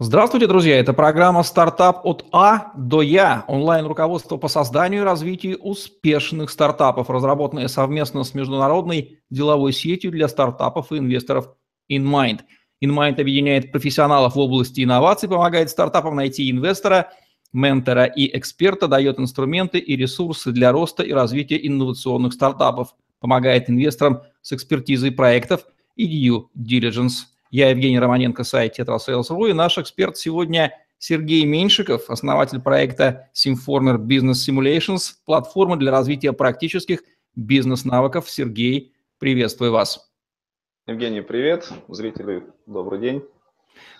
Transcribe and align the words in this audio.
Здравствуйте, 0.00 0.48
друзья! 0.48 0.76
Это 0.80 0.92
программа 0.92 1.44
«Стартап 1.44 2.04
от 2.04 2.26
А 2.32 2.72
до 2.76 3.00
Я»– 3.00 3.44
онлайн-руководство 3.46 4.36
по 4.36 4.48
созданию 4.48 5.02
и 5.02 5.04
развитию 5.04 5.56
успешных 5.58 6.50
стартапов, 6.50 7.10
разработанное 7.10 7.68
совместно 7.68 8.24
с 8.24 8.34
международной 8.34 9.20
деловой 9.30 9.72
сетью 9.72 10.10
для 10.10 10.26
стартапов 10.26 10.90
и 10.90 10.98
инвесторов 10.98 11.50
InMind. 11.88 12.40
InMind 12.82 13.20
объединяет 13.20 13.70
профессионалов 13.70 14.34
в 14.34 14.38
области 14.40 14.82
инноваций, 14.82 15.28
помогает 15.28 15.70
стартапам 15.70 16.16
найти 16.16 16.50
инвестора, 16.50 17.12
ментора 17.52 18.06
и 18.06 18.36
эксперта, 18.36 18.88
дает 18.88 19.20
инструменты 19.20 19.78
и 19.78 19.94
ресурсы 19.94 20.50
для 20.50 20.72
роста 20.72 21.04
и 21.04 21.12
развития 21.12 21.64
инновационных 21.64 22.32
стартапов, 22.32 22.96
помогает 23.20 23.70
инвесторам 23.70 24.22
с 24.42 24.52
экспертизой 24.52 25.12
проектов 25.12 25.64
и 25.94 26.28
due 26.28 26.46
diligence– 26.58 27.26
я 27.54 27.70
Евгений 27.70 28.00
Романенко, 28.00 28.42
сайт 28.42 28.80
TetraSales.ru, 28.80 29.50
и 29.50 29.52
наш 29.52 29.78
эксперт 29.78 30.16
сегодня 30.16 30.76
Сергей 30.98 31.44
Меньшиков, 31.44 32.10
основатель 32.10 32.60
проекта 32.60 33.30
Simformer 33.32 33.96
Business 33.96 34.44
Simulations, 34.44 35.12
платформа 35.24 35.76
для 35.76 35.92
развития 35.92 36.32
практических 36.32 37.04
бизнес-навыков. 37.36 38.28
Сергей, 38.28 38.92
приветствую 39.20 39.70
вас. 39.70 40.10
Евгений, 40.88 41.20
привет. 41.20 41.70
Зрители, 41.86 42.42
добрый 42.66 42.98
день. 42.98 43.22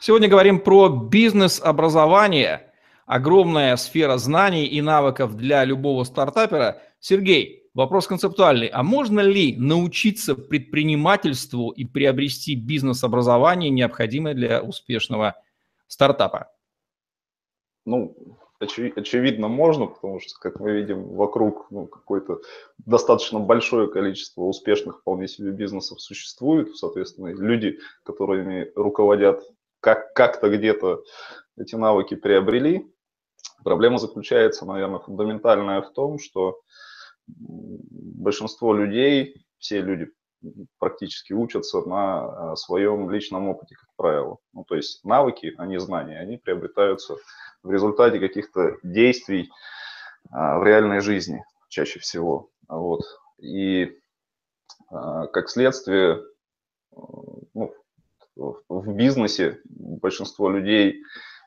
Сегодня 0.01 0.29
говорим 0.29 0.59
про 0.59 0.89
бизнес-образование. 0.89 2.73
Огромная 3.07 3.77
сфера 3.77 4.17
знаний 4.17 4.67
и 4.67 4.83
навыков 4.83 5.37
для 5.37 5.65
любого 5.65 6.03
стартапера. 6.03 6.83
Сергей, 6.99 7.64
Вопрос 7.75 8.07
концептуальный. 8.07 8.69
А 8.69 8.85
можно 8.85 9.19
ли 9.19 9.57
научиться 9.57 10.37
предпринимательству 10.37 11.71
и 11.71 11.85
приобрести 11.85 12.55
бизнес-образование, 12.55 13.69
необходимое 13.71 14.35
для 14.35 14.63
успешного 14.63 15.35
стартапа? 15.89 16.53
Ну, 17.85 18.17
очевидно, 18.61 19.49
можно, 19.49 19.87
потому 19.87 20.21
что, 20.21 20.39
как 20.41 20.61
мы 20.61 20.71
видим, 20.71 21.03
вокруг 21.17 21.67
ну, 21.71 21.89
какое-то 21.89 22.41
достаточно 22.79 23.41
большое 23.41 23.89
количество 23.89 24.43
успешных 24.43 25.01
вполне 25.01 25.27
себе 25.27 25.51
бизнесов 25.51 26.01
существует. 26.01 26.77
Соответственно, 26.77 27.35
люди, 27.35 27.81
которыми 28.05 28.71
руководят, 28.77 29.43
как- 29.81 30.15
как-то 30.15 30.49
где-то 30.49 31.03
эти 31.59 31.75
навыки 31.75 32.15
приобрели. 32.15 32.87
Проблема 33.65 33.99
заключается, 33.99 34.65
наверное, 34.65 35.01
фундаментальная 35.01 35.83
в 35.83 35.93
том, 35.93 36.21
что 36.21 36.61
большинство 37.27 38.75
людей, 38.75 39.47
все 39.59 39.81
люди 39.81 40.11
практически 40.79 41.33
учатся 41.33 41.81
на 41.83 42.53
э, 42.53 42.57
своем 42.57 43.11
личном 43.11 43.49
опыте, 43.49 43.77
как 43.77 43.89
правило. 43.97 44.39
Ну, 44.53 44.65
то 44.65 44.75
есть 44.77 45.05
навыки, 45.05 45.55
а 45.57 45.67
не 45.67 45.81
знания, 45.81 46.19
они 46.19 46.37
приобретаются 46.37 47.17
в 47.63 47.73
результате 47.73 48.21
каких-то 48.21 48.77
действий 48.83 49.51
а, 50.31 50.59
в 50.59 50.65
реальной 50.65 51.01
жизни 51.01 51.45
чаще 51.69 51.99
всего. 51.99 52.51
Вот. 52.69 53.03
И 53.39 53.99
а, 54.91 55.27
как 55.29 55.49
следствие, 55.49 56.23
э, 56.93 56.97
ну, 57.55 57.75
в 58.37 58.95
бизнесе 58.95 59.61
большинство 59.65 60.51
людей 60.51 61.03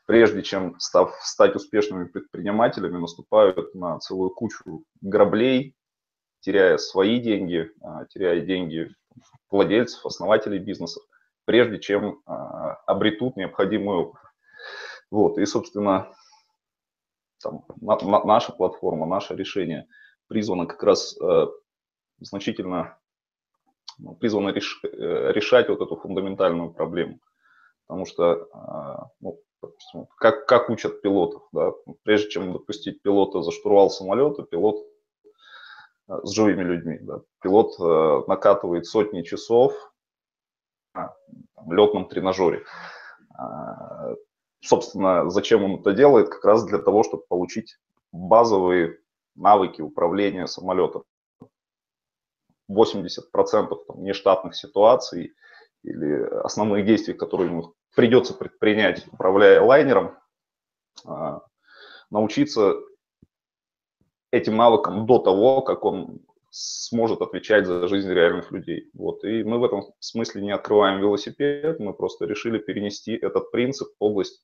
прежде 0.08 0.42
чем 0.42 0.80
став, 0.80 1.14
стать 1.22 1.56
успешными 1.56 2.06
предпринимателями, 2.06 2.98
наступают 2.98 3.76
на 3.76 4.00
целую 4.00 4.32
кучу 4.32 4.84
граблей, 5.02 5.76
теряя 6.40 6.78
свои 6.78 7.20
деньги, 7.20 7.70
а, 7.82 8.06
теряя 8.06 8.40
деньги 8.40 8.90
владельцев, 9.52 10.06
основателей 10.06 10.60
бизнесов, 10.60 11.04
прежде 11.46 11.78
чем 11.80 12.22
а, 12.26 12.76
обретут 12.88 13.36
необходимый 13.36 13.98
опыт. 13.98 14.22
Вот, 15.12 15.38
и, 15.38 15.46
собственно, 15.46 16.14
там, 17.44 17.66
на, 17.82 17.98
на, 17.98 18.24
наша 18.24 18.54
платформа, 18.54 19.06
наше 19.06 19.36
решение 19.36 19.88
призвано 20.28 20.66
как 20.66 20.84
раз 20.84 21.16
э, 21.22 21.48
значительно 22.20 22.98
ну, 24.00 24.16
призвано 24.16 24.50
реш, 24.50 24.82
э, 24.84 25.32
решать 25.32 25.70
вот 25.70 25.80
эту 25.80 25.96
фундаментальную 25.96 26.72
проблему. 26.72 27.20
Потому 27.86 28.06
что 28.06 28.34
э, 28.34 29.08
ну, 29.22 29.40
как, 30.18 30.46
как 30.46 30.70
учат 30.70 31.02
пилотов. 31.02 31.44
Да? 31.52 31.72
Прежде 32.04 32.30
чем 32.30 32.54
допустить 32.54 33.02
пилота 33.02 33.42
за 33.42 33.52
штурвал 33.52 33.90
самолета, 33.90 34.44
пилот 34.44 34.86
э, 36.08 36.20
с 36.24 36.32
живыми 36.32 36.64
людьми. 36.64 37.00
Да? 37.02 37.22
Пилот 37.42 37.80
э, 37.80 38.24
накатывает 38.28 38.86
сотни 38.86 39.24
часов 39.24 39.74
на 40.94 41.14
летном 41.70 42.08
тренажере. 42.08 42.64
А, 43.36 44.16
собственно, 44.62 45.30
зачем 45.30 45.64
он 45.64 45.80
это 45.80 45.94
делает? 45.94 46.30
Как 46.30 46.44
раз 46.46 46.66
для 46.66 46.80
того, 46.80 47.04
чтобы 47.04 47.24
получить 47.28 47.78
базовые 48.12 49.00
навыки 49.36 49.82
управления 49.82 50.48
самолетом. 50.48 51.04
80% 52.70 53.86
там, 53.88 54.04
нештатных 54.04 54.56
ситуаций 54.56 55.34
или 55.84 56.24
основных 56.44 56.86
действий, 56.86 57.14
которые 57.14 57.50
ему 57.50 57.74
придется 57.98 58.36
предпринять, 58.36 59.08
управляя 59.12 59.60
лайнером, 59.60 60.16
а, 61.04 61.42
научиться 62.12 62.76
этим 64.32 64.56
навыкам 64.56 65.08
до 65.08 65.18
того, 65.18 65.64
как 65.64 65.84
он 65.84 66.20
сможет 66.52 67.22
отвечать 67.22 67.66
за 67.66 67.88
жизнь 67.88 68.10
реальных 68.12 68.52
людей. 68.52 68.92
Вот. 68.94 69.24
И 69.24 69.44
мы 69.44 69.58
в 69.58 69.64
этом 69.64 69.82
смысле 70.00 70.44
не 70.44 70.52
открываем 70.52 71.00
велосипед, 71.00 71.80
мы 71.80 71.92
просто 71.92 72.26
решили 72.26 72.60
перенести 72.60 73.14
этот 73.14 73.50
принцип 73.52 73.88
в 74.00 74.04
область 74.04 74.44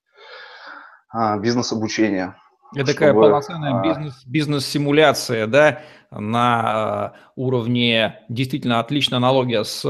а, 1.09 1.37
бизнес-обучения. 1.37 2.35
Это 2.75 2.85
чтобы, 2.85 2.93
такая 2.93 3.13
полноценная 3.13 3.79
а, 3.79 3.83
бизнес, 3.83 4.25
бизнес-симуляция, 4.25 5.45
да, 5.45 5.83
на 6.09 7.13
уровне 7.35 8.25
действительно 8.29 8.79
отличная 8.79 9.17
аналогия 9.17 9.63
с 9.63 9.85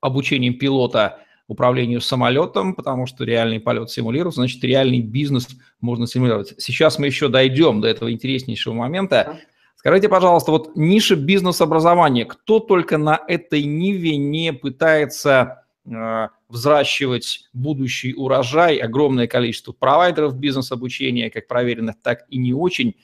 обучением 0.00 0.56
пилота 0.56 1.18
управлению 1.48 2.00
самолетом, 2.00 2.74
потому 2.74 3.06
что 3.06 3.24
реальный 3.24 3.58
полет 3.58 3.90
симулируется, 3.90 4.42
значит, 4.42 4.62
реальный 4.62 5.00
бизнес 5.00 5.48
можно 5.80 6.06
симулировать. 6.06 6.54
Сейчас 6.58 6.98
мы 6.98 7.06
еще 7.06 7.28
дойдем 7.28 7.80
до 7.80 7.88
этого 7.88 8.12
интереснейшего 8.12 8.74
момента. 8.74 9.40
Скажите, 9.74 10.08
пожалуйста, 10.08 10.50
вот 10.50 10.76
ниша 10.76 11.16
бизнес-образования, 11.16 12.26
кто 12.26 12.60
только 12.60 12.98
на 12.98 13.18
этой 13.28 13.64
ниве 13.64 14.16
не 14.18 14.52
пытается 14.52 15.64
э, 15.86 16.28
взращивать 16.48 17.48
будущий 17.54 18.12
урожай, 18.14 18.76
огромное 18.76 19.26
количество 19.26 19.72
провайдеров 19.72 20.36
бизнес-обучения, 20.36 21.30
как 21.30 21.48
проверенных, 21.48 21.96
так 22.02 22.24
и 22.28 22.36
не 22.36 22.52
очень. 22.52 22.96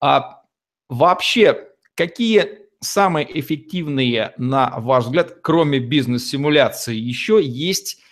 А 0.00 0.42
вообще, 0.88 1.68
какие 1.94 2.69
самые 2.80 3.38
эффективные, 3.38 4.32
на 4.38 4.78
ваш 4.78 5.04
взгляд, 5.04 5.38
кроме 5.42 5.78
бизнес-симуляции, 5.78 6.96
еще 6.96 7.40
есть 7.42 8.02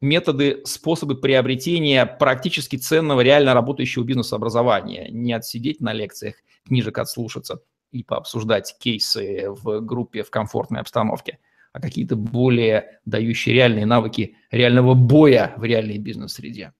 методы, 0.00 0.62
способы 0.64 1.16
приобретения 1.16 2.04
практически 2.04 2.76
ценного, 2.76 3.22
реально 3.22 3.54
работающего 3.54 4.04
бизнес-образования. 4.04 5.08
Не 5.10 5.32
отсидеть 5.32 5.80
на 5.80 5.92
лекциях, 5.92 6.34
книжек 6.66 6.98
отслушаться 6.98 7.62
и 7.90 8.02
пообсуждать 8.02 8.76
кейсы 8.78 9.46
в 9.48 9.80
группе 9.80 10.22
в 10.22 10.30
комфортной 10.30 10.80
обстановке, 10.80 11.38
а 11.72 11.80
какие-то 11.80 12.16
более 12.16 13.00
дающие 13.04 13.54
реальные 13.54 13.86
навыки 13.86 14.36
реального 14.50 14.94
боя 14.94 15.54
в 15.56 15.64
реальной 15.64 15.98
бизнес-среде. 15.98 16.72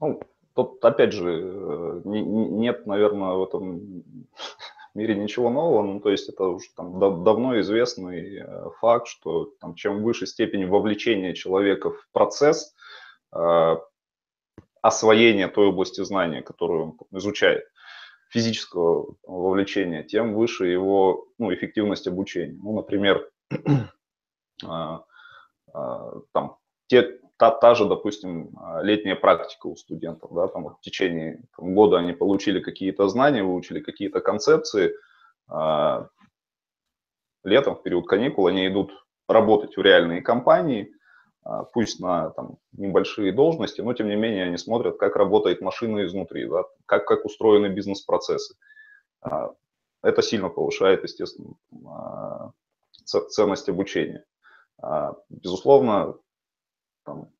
Ну, 0.00 0.20
тут, 0.54 0.84
опять 0.84 1.12
же, 1.12 1.30
э, 1.30 2.02
нет, 2.04 2.86
наверное, 2.86 3.34
в 3.34 3.44
этом 3.44 4.04
мире 4.94 5.14
ничего 5.14 5.50
нового, 5.50 5.82
ну, 5.82 6.00
то 6.00 6.10
есть 6.10 6.28
это 6.28 6.44
уже 6.44 6.66
там 6.76 6.98
давно 6.98 7.58
известный 7.60 8.38
э, 8.38 8.70
факт, 8.80 9.08
что 9.08 9.52
там, 9.60 9.74
чем 9.74 10.02
выше 10.02 10.26
степень 10.26 10.66
вовлечения 10.66 11.34
человека 11.34 11.90
в 11.90 12.08
процесс 12.12 12.74
э, 13.34 13.76
освоения 14.82 15.48
той 15.48 15.68
области 15.68 16.02
знания, 16.04 16.42
которую 16.42 16.82
он 16.82 17.18
изучает, 17.18 17.64
физического 18.28 19.16
вовлечения, 19.22 20.02
тем 20.02 20.34
выше 20.34 20.66
его 20.66 21.26
ну, 21.38 21.52
эффективность 21.52 22.06
обучения. 22.06 22.58
Ну, 22.62 22.74
например, 22.74 23.30
э, 23.50 23.56
э, 24.66 26.20
там, 26.32 26.56
те, 26.86 27.18
та, 27.42 27.50
та 27.50 27.74
же, 27.74 27.86
допустим, 27.86 28.50
а, 28.56 28.82
летняя 28.82 29.16
практика 29.16 29.66
у 29.66 29.74
студентов, 29.74 30.32
да, 30.32 30.46
там 30.46 30.68
в 30.68 30.80
течение 30.80 31.42
там, 31.56 31.74
года 31.74 31.98
они 31.98 32.12
получили 32.12 32.60
какие-то 32.60 33.08
знания, 33.08 33.42
выучили 33.42 33.80
какие-то 33.80 34.20
концепции, 34.20 34.94
а, 35.48 36.06
летом, 37.42 37.74
в 37.74 37.82
период 37.82 38.06
каникул, 38.06 38.46
они 38.46 38.68
идут 38.68 38.92
работать 39.26 39.76
в 39.76 39.82
реальные 39.82 40.22
компании, 40.22 40.92
а, 41.42 41.64
пусть 41.64 41.98
на 41.98 42.30
там, 42.30 42.58
небольшие 42.78 43.32
должности, 43.32 43.80
но 43.80 43.92
тем 43.92 44.08
не 44.08 44.14
менее 44.14 44.44
они 44.44 44.56
смотрят, 44.56 44.96
как 44.98 45.16
работает 45.16 45.60
машина 45.60 46.06
изнутри, 46.06 46.46
да, 46.46 46.62
как, 46.86 47.08
как 47.08 47.24
устроены 47.24 47.66
бизнес-процессы. 47.74 48.54
Это 50.02 50.22
сильно 50.22 50.48
повышает, 50.48 51.02
естественно, 51.02 51.54
ценность 53.04 53.68
обучения. 53.68 54.24
Безусловно, 55.28 56.16
там, 57.04 57.30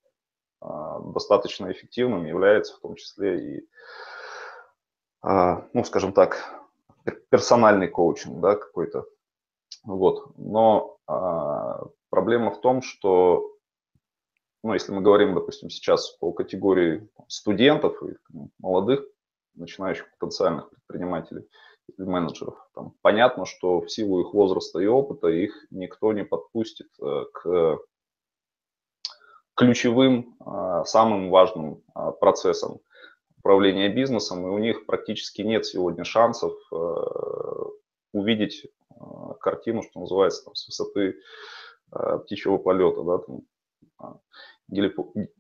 достаточно 1.13 1.71
эффективным 1.71 2.25
является 2.25 2.77
в 2.77 2.81
том 2.81 2.95
числе 2.95 3.57
и, 3.57 3.69
ну, 5.23 5.85
скажем 5.85 6.13
так, 6.13 6.39
персональный 7.31 7.89
коучинг, 7.89 8.41
да, 8.41 8.55
какой-то. 8.55 9.07
Вот. 9.85 10.37
Но 10.37 10.99
проблема 12.11 12.53
в 12.53 12.61
том, 12.61 12.83
что 12.83 13.53
ну, 14.63 14.75
если 14.75 14.93
мы 14.93 15.01
говорим, 15.01 15.35
допустим, 15.35 15.71
сейчас 15.71 16.11
по 16.11 16.33
категории 16.33 17.09
студентов 17.27 18.01
и 18.03 18.15
молодых, 18.59 19.05
начинающих 19.55 20.09
потенциальных 20.19 20.71
предпринимателей 20.71 21.49
или 21.89 22.07
менеджеров, 22.07 22.57
там, 22.75 22.95
понятно, 23.03 23.45
что 23.45 23.81
в 23.81 23.91
силу 23.91 24.21
их 24.21 24.33
возраста 24.33 24.79
и 24.79 24.87
опыта 24.87 25.29
их 25.29 25.67
никто 25.71 26.13
не 26.13 26.25
подпустит 26.25 26.89
э, 27.01 27.25
к 27.33 27.79
ключевым, 29.67 30.37
э, 30.45 30.83
самым 30.85 31.31
важным 31.31 31.83
э, 31.95 32.13
процессам 32.21 32.81
управления 33.39 33.89
бизнесом, 33.89 34.47
и 34.47 34.51
у 34.51 34.59
них 34.59 34.87
практически 34.87 35.43
нет 35.43 35.67
сегодня 35.67 36.05
шансов 36.05 36.53
увидеть 38.13 38.67
картину, 39.41 39.83
что 39.83 39.99
называется, 39.99 40.45
там, 40.45 40.55
с 40.55 40.69
высоты 40.69 41.17
птичьего 41.91 42.59
полета, 42.59 43.03
да, 43.03 43.19
там, 43.19 44.21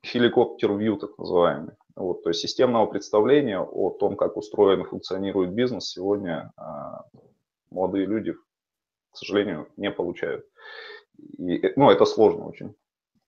хеликоптер-вью, 0.04 0.96
так 0.96 1.16
называемый. 1.18 1.74
Вот, 1.96 2.22
то 2.22 2.30
есть 2.30 2.40
системного 2.40 2.86
представления 2.86 3.60
о 3.60 3.90
том, 3.90 4.16
как 4.16 4.36
устроен 4.36 4.82
и 4.82 4.84
функционирует 4.84 5.52
бизнес, 5.52 5.90
сегодня 5.90 6.52
а, 6.56 7.04
молодые 7.70 8.06
люди, 8.06 8.32
к 8.32 9.16
сожалению, 9.16 9.68
не 9.76 9.90
получают. 9.90 10.46
И, 11.38 11.72
ну, 11.76 11.90
это 11.90 12.06
сложно 12.06 12.46
очень 12.46 12.68
а, 12.68 12.81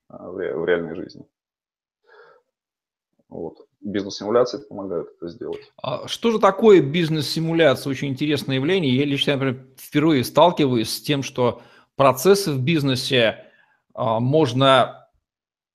в, 0.08 0.36
ре, 0.36 0.54
в 0.56 0.64
реальной 0.64 0.94
жизни. 0.94 1.24
Вот. 3.28 3.66
Бизнес-симуляции 3.80 4.58
помогают 4.58 5.08
это 5.16 5.28
сделать. 5.28 5.72
А 5.82 6.06
что 6.08 6.30
же 6.30 6.38
такое 6.38 6.80
бизнес-симуляция? 6.80 7.90
Очень 7.90 8.08
интересное 8.08 8.56
явление. 8.56 8.96
Я 8.96 9.04
лично, 9.04 9.34
например, 9.34 9.66
впервые 9.76 10.24
сталкиваюсь 10.24 10.90
с 10.90 11.02
тем, 11.02 11.22
что 11.22 11.62
процессы 11.96 12.52
в 12.52 12.62
бизнесе 12.62 13.44
а, 13.92 14.20
можно 14.20 15.08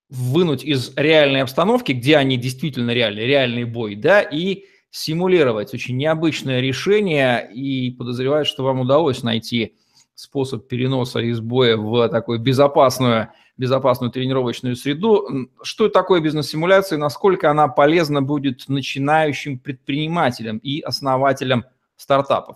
вынуть 0.10 0.64
из 0.64 0.94
реальной 0.96 1.44
обстановки, 1.44 1.92
где 1.92 2.18
они 2.18 2.38
действительно 2.38 2.92
реальные, 2.92 3.28
реальный 3.28 3.66
бой, 3.66 3.96
да, 3.96 4.22
и 4.22 4.66
симулировать. 4.90 5.74
Очень 5.74 5.98
необычное 5.98 6.62
решение, 6.62 7.50
и 7.54 7.92
подозреваю, 7.92 8.46
что 8.46 8.64
вам 8.64 8.80
удалось 8.80 9.22
найти 9.22 9.78
способ 10.16 10.68
переноса 10.68 11.20
из 11.20 11.40
боя 11.40 11.78
в 11.78 12.10
такую 12.10 12.40
безопасную, 12.40 13.32
безопасную 13.60 14.10
тренировочную 14.10 14.76
среду. 14.76 15.50
Что 15.62 15.90
такое 15.90 16.22
бизнес-симуляция, 16.22 16.98
насколько 16.98 17.52
она 17.52 17.68
полезна 17.68 18.22
будет 18.22 18.70
начинающим 18.70 19.60
предпринимателям 19.60 20.60
и 20.60 20.80
основателям 20.80 21.66
стартапов? 21.98 22.56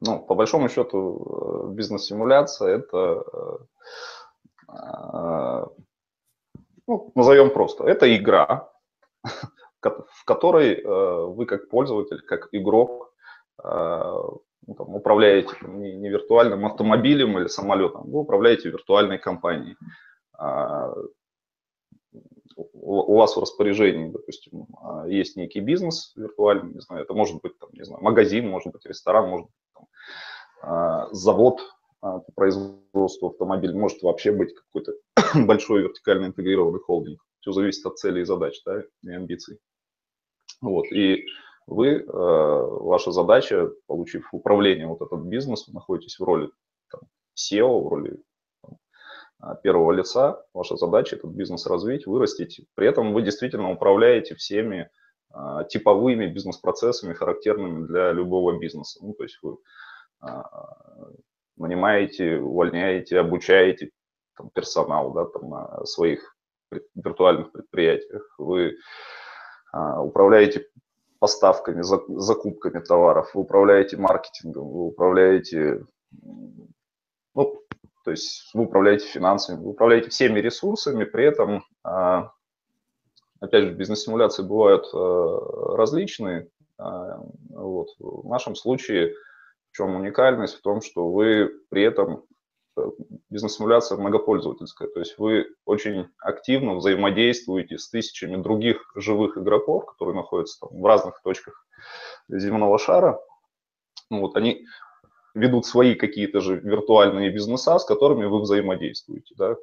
Ну, 0.00 0.18
по 0.18 0.34
большому 0.34 0.68
счету, 0.68 1.68
э, 1.70 1.74
бизнес-симуляция– 1.74 2.76
это 2.78 3.24
э, 3.32 3.58
э, 4.72 5.66
ну, 6.86 7.12
назовем 7.14 7.50
просто, 7.50 7.84
это 7.84 8.06
игра, 8.16 8.70
в 9.82 10.24
которой 10.24 10.82
вы 10.84 11.46
как 11.46 11.68
пользователь, 11.68 12.20
как 12.22 12.48
игрок 12.52 13.12
ну, 14.66 14.74
там, 14.74 14.94
управляете 14.94 15.54
не, 15.62 15.94
не 15.94 16.08
виртуальным 16.08 16.66
автомобилем 16.66 17.38
или 17.38 17.46
самолетом, 17.46 18.10
вы 18.10 18.20
управляете 18.20 18.70
виртуальной 18.70 19.18
компанией. 19.18 19.76
А, 20.38 20.92
у 22.56 23.16
вас 23.16 23.36
в 23.36 23.40
распоряжении, 23.40 24.10
допустим, 24.10 24.66
а, 24.80 25.06
есть 25.06 25.36
некий 25.36 25.60
бизнес 25.60 26.12
виртуальный, 26.16 26.74
не 26.74 26.80
знаю, 26.80 27.04
это 27.04 27.14
может 27.14 27.40
быть, 27.42 27.58
там, 27.58 27.70
не 27.72 27.84
знаю, 27.84 28.02
магазин, 28.02 28.48
может 28.48 28.72
быть, 28.72 28.84
ресторан, 28.86 29.28
может 29.28 29.46
быть, 29.46 29.56
там, 29.74 29.86
а, 30.62 31.08
завод 31.12 31.60
по 32.00 32.24
производству 32.34 33.30
автомобилей, 33.30 33.74
может 33.74 34.02
вообще 34.02 34.30
быть 34.30 34.54
какой-то 34.54 34.92
большой 35.46 35.82
вертикально 35.82 36.26
интегрированный 36.26 36.78
холдинг. 36.78 37.20
Все 37.40 37.52
зависит 37.52 37.84
от 37.86 37.98
целей 37.98 38.22
и 38.22 38.24
задач, 38.24 38.60
да, 38.64 38.82
и 39.02 39.10
амбиций. 39.10 39.58
Вот, 40.60 40.86
и 40.92 41.26
вы, 41.66 41.88
э, 41.88 42.02
ваша 42.06 43.10
задача, 43.10 43.70
получив 43.86 44.28
управление 44.32 44.86
вот 44.86 45.02
этот 45.02 45.20
бизнес, 45.20 45.66
вы 45.66 45.74
находитесь 45.74 46.18
в 46.18 46.24
роли 46.24 46.50
там, 46.90 47.00
SEO, 47.36 47.82
в 47.82 47.88
роли 47.88 48.22
там, 48.62 48.76
а, 49.40 49.54
первого 49.56 49.92
лица, 49.92 50.44
ваша 50.54 50.76
задача 50.76 51.16
этот 51.16 51.32
бизнес 51.32 51.66
развить, 51.66 52.06
вырастить. 52.06 52.60
При 52.74 52.86
этом 52.86 53.12
вы 53.12 53.22
действительно 53.22 53.70
управляете 53.72 54.36
всеми 54.36 54.90
а, 55.30 55.64
типовыми 55.64 56.26
бизнес-процессами, 56.26 57.14
характерными 57.14 57.86
для 57.86 58.12
любого 58.12 58.58
бизнеса. 58.58 59.00
Ну, 59.02 59.12
то 59.14 59.24
есть 59.24 59.38
вы 59.42 59.56
а, 60.20 60.44
нанимаете, 61.56 62.38
увольняете, 62.38 63.18
обучаете 63.18 63.90
там, 64.36 64.50
персонал 64.50 65.12
да, 65.12 65.24
там, 65.24 65.50
на 65.50 65.84
своих 65.84 66.36
виртуальных 66.94 67.52
предприятиях, 67.52 68.34
вы 68.38 68.76
управляете 69.72 70.66
поставками, 71.26 71.82
закупками 71.82 72.78
товаров, 72.78 73.34
вы 73.34 73.40
управляете 73.40 73.96
маркетингом, 73.96 74.68
вы 74.68 74.86
управляете, 74.86 75.84
ну, 77.34 77.62
то 78.04 78.10
есть 78.12 78.50
вы 78.54 78.64
управляете 78.64 79.06
финансами, 79.06 79.60
вы 79.60 79.70
управляете 79.70 80.10
всеми 80.10 80.38
ресурсами, 80.38 81.02
при 81.02 81.24
этом, 81.24 81.64
а, 81.82 82.30
опять 83.40 83.64
же, 83.64 83.74
бизнес-симуляции 83.74 84.44
бывают 84.44 84.86
а, 84.94 85.76
различные. 85.76 86.48
А, 86.78 87.18
вот. 87.48 87.88
В 87.98 88.28
нашем 88.28 88.54
случае 88.54 89.12
в 89.72 89.76
чем 89.76 89.96
уникальность? 89.96 90.54
В 90.54 90.62
том, 90.62 90.80
что 90.80 91.10
вы 91.10 91.50
при 91.68 91.82
этом 91.82 92.22
бизнес-симуляция 93.30 93.98
многопользовательская, 93.98 94.88
то 94.88 95.00
есть 95.00 95.18
вы 95.18 95.46
очень 95.64 96.08
активно 96.18 96.74
взаимодействуете 96.74 97.78
с 97.78 97.88
тысячами 97.88 98.36
других 98.36 98.90
живых 98.94 99.38
игроков, 99.38 99.86
которые 99.86 100.16
находятся 100.16 100.60
там 100.60 100.80
в 100.80 100.86
разных 100.86 101.20
точках 101.22 101.66
земного 102.28 102.78
шара. 102.78 103.20
Ну, 104.10 104.20
вот 104.20 104.36
они 104.36 104.66
ведут 105.34 105.66
свои 105.66 105.94
какие-то 105.94 106.40
же 106.40 106.56
виртуальные 106.56 107.30
бизнеса, 107.30 107.78
с 107.78 107.84
которыми 107.84 108.26
вы 108.26 108.40
взаимодействуете, 108.40 109.34
да, 109.36 109.56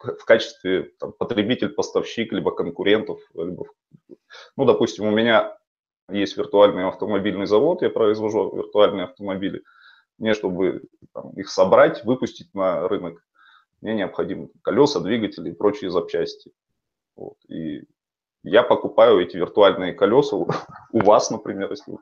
в 0.00 0.24
качестве 0.24 0.92
там, 1.00 1.12
потребитель-поставщик, 1.12 2.32
либо 2.32 2.52
конкурентов, 2.52 3.20
либо, 3.34 3.66
ну, 4.56 4.64
допустим, 4.64 5.06
у 5.06 5.10
меня 5.10 5.56
есть 6.08 6.36
виртуальный 6.36 6.86
автомобильный 6.86 7.46
завод, 7.46 7.82
я 7.82 7.90
произвожу 7.90 8.54
виртуальные 8.56 9.04
автомобили– 9.04 9.62
мне, 10.18 10.34
чтобы 10.34 10.82
там, 11.12 11.30
их 11.30 11.48
собрать, 11.48 12.04
выпустить 12.04 12.52
на 12.54 12.86
рынок, 12.88 13.24
мне 13.80 13.94
необходимы 13.94 14.50
колеса, 14.62 15.00
двигатели 15.00 15.50
и 15.50 15.54
прочие 15.54 15.90
запчасти. 15.90 16.52
Вот. 17.16 17.36
И 17.48 17.84
я 18.42 18.62
покупаю 18.62 19.20
эти 19.20 19.36
виртуальные 19.36 19.92
колеса 19.92 20.36
у, 20.36 20.48
вас, 20.92 21.30
например, 21.30 21.70
если 21.70 21.92
вы 21.92 21.98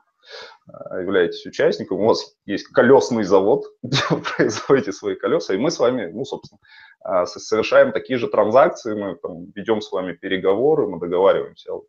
а, 0.67 0.99
являетесь 0.99 1.45
участником, 1.45 1.99
у 1.99 2.07
вас 2.07 2.35
есть 2.45 2.67
колесный 2.67 3.23
завод, 3.23 3.65
где 3.83 4.01
вы 4.09 4.21
производите 4.21 4.91
свои 4.91 5.15
колеса, 5.15 5.53
и 5.53 5.57
мы 5.57 5.71
с 5.71 5.79
вами, 5.79 6.07
ну, 6.07 6.25
собственно, 6.25 6.59
а, 7.01 7.25
совершаем 7.25 7.91
такие 7.91 8.17
же 8.17 8.27
транзакции, 8.27 8.93
мы 8.93 9.15
там, 9.15 9.51
ведем 9.55 9.81
с 9.81 9.91
вами 9.91 10.13
переговоры, 10.13 10.87
мы 10.87 10.99
договариваемся 10.99 11.73
о 11.73 11.83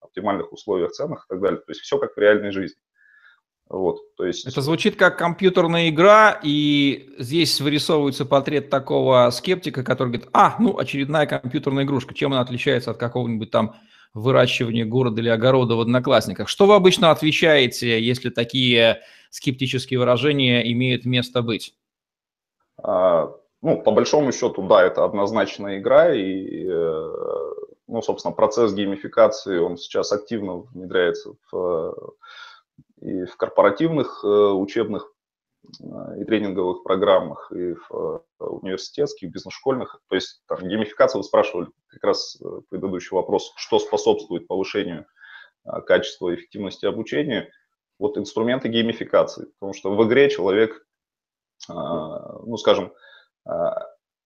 оптимальных 0.00 0.52
условиях, 0.52 0.92
ценах 0.92 1.26
и 1.26 1.28
так 1.28 1.40
далее. 1.40 1.60
То 1.60 1.70
есть 1.70 1.80
все 1.80 1.98
как 1.98 2.14
в 2.14 2.18
реальной 2.18 2.52
жизни. 2.52 2.80
Вот, 3.68 4.14
то 4.16 4.26
есть... 4.26 4.46
Это 4.46 4.60
звучит 4.60 4.96
как 4.96 5.18
компьютерная 5.18 5.88
игра, 5.88 6.38
и 6.42 7.10
здесь 7.18 7.60
вырисовывается 7.60 8.26
портрет 8.26 8.68
такого 8.68 9.30
скептика, 9.30 9.82
который 9.82 10.08
говорит, 10.08 10.28
а, 10.32 10.56
ну, 10.58 10.78
очередная 10.78 11.26
компьютерная 11.26 11.84
игрушка, 11.84 12.14
чем 12.14 12.32
она 12.32 12.42
отличается 12.42 12.90
от 12.90 12.98
какого-нибудь 12.98 13.50
там 13.50 13.76
выращивания 14.12 14.84
города 14.84 15.20
или 15.20 15.28
огорода 15.28 15.76
в 15.76 15.80
Одноклассниках? 15.80 16.48
Что 16.48 16.66
вы 16.66 16.74
обычно 16.74 17.10
отвечаете, 17.10 18.00
если 18.00 18.30
такие 18.30 19.00
скептические 19.30 19.98
выражения 19.98 20.70
имеют 20.72 21.04
место 21.04 21.42
быть? 21.42 21.74
А, 22.82 23.32
ну, 23.62 23.80
по 23.80 23.92
большому 23.92 24.30
счету, 24.30 24.62
да, 24.68 24.82
это 24.84 25.04
однозначная 25.04 25.78
игра, 25.78 26.14
и, 26.14 26.66
э, 26.68 27.12
ну, 27.88 28.02
собственно, 28.02 28.32
процесс 28.32 28.74
геймификации, 28.74 29.58
он 29.58 29.78
сейчас 29.78 30.12
активно 30.12 30.58
внедряется 30.58 31.32
в 31.50 31.94
и 33.04 33.24
в 33.26 33.36
корпоративных 33.36 34.24
э, 34.24 34.26
учебных 34.26 35.12
э, 35.62 36.20
и 36.20 36.24
тренинговых 36.24 36.82
программах, 36.82 37.52
и 37.52 37.74
в 37.74 38.24
э, 38.40 38.44
университетских, 38.44 39.30
бизнес-школьных. 39.30 40.00
То 40.08 40.14
есть 40.14 40.42
там, 40.48 40.66
геймификация, 40.66 41.18
вы 41.18 41.24
спрашивали 41.24 41.68
как 41.88 42.02
раз 42.02 42.40
предыдущий 42.70 43.14
вопрос, 43.14 43.52
что 43.56 43.78
способствует 43.78 44.48
повышению 44.48 45.06
качества 45.86 46.30
и 46.30 46.34
эффективности 46.34 46.86
обучения. 46.86 47.50
Вот 47.98 48.18
инструменты 48.18 48.68
геймификации, 48.68 49.46
потому 49.58 49.72
что 49.72 49.94
в 49.94 50.06
игре 50.06 50.28
человек, 50.28 50.84
ну, 51.68 52.56
скажем, 52.58 52.92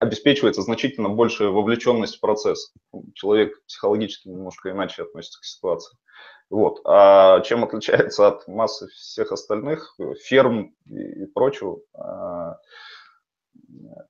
обеспечивается 0.01 0.63
значительно 0.63 1.11
большая 1.11 1.51
вовлеченность 1.51 2.17
в 2.17 2.21
процесс. 2.21 2.73
Человек 3.15 3.63
психологически 3.67 4.29
немножко 4.29 4.71
иначе 4.71 5.03
относится 5.03 5.41
к 5.41 5.45
ситуации. 5.45 5.97
Вот. 6.51 6.81
А 6.85 7.41
чем 7.41 7.65
отличается 7.65 8.29
от 8.29 8.49
массы 8.49 8.89
всех 8.89 9.33
остальных 9.33 9.97
ферм 10.23 10.75
и, 10.87 11.27
прочего? 11.27 11.81
А, 11.95 12.57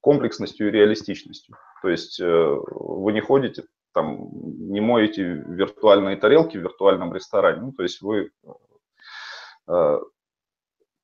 комплексностью 0.00 0.68
и 0.68 0.71
реалистичностью. 0.71 1.57
То 1.83 1.88
есть 1.88 2.21
э, 2.21 2.57
вы 2.71 3.12
не 3.12 3.21
ходите, 3.21 3.64
там, 3.92 4.28
не 4.33 4.80
моете 4.80 5.23
виртуальные 5.23 6.16
тарелки 6.16 6.57
в 6.57 6.61
виртуальном 6.61 7.14
ресторане. 7.14 7.62
Ну, 7.62 7.73
то 7.73 7.83
есть 7.83 8.00
вы 8.00 8.30
э, 9.66 9.99